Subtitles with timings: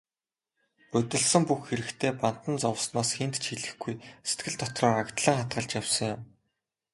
[0.91, 3.95] Будилсан бүх хэрэгтээ бантан зовсноос хэнд ч хэлэхгүй,
[4.27, 6.21] сэтгэл дотроо агдлан хадгалж явсан юм.